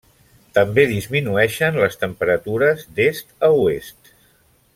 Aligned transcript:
També 0.57 0.85
disminueixen 0.91 1.77
les 1.83 1.99
temperatures 2.05 2.87
d'est 3.01 3.31
a 3.49 3.51
oest. 3.67 4.13